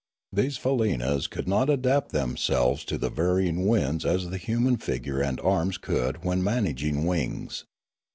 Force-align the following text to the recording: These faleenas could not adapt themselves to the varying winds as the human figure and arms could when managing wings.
These 0.33 0.57
faleenas 0.57 1.27
could 1.29 1.47
not 1.47 1.69
adapt 1.69 2.11
themselves 2.11 2.83
to 2.85 2.97
the 2.97 3.11
varying 3.11 3.67
winds 3.67 4.03
as 4.03 4.31
the 4.31 4.37
human 4.39 4.77
figure 4.77 5.21
and 5.21 5.39
arms 5.41 5.77
could 5.77 6.23
when 6.23 6.43
managing 6.43 7.05
wings. 7.05 7.65